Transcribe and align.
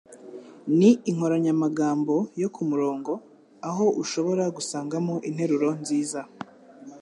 ni 0.77 0.91
inkoranyamagambo 1.09 2.15
yo 2.41 2.49
kumurongo, 2.55 3.13
aho 3.69 3.85
ushobora 4.03 4.43
gusangamo 4.55 5.13
interuro 5.29 5.69
nziza 5.81 6.19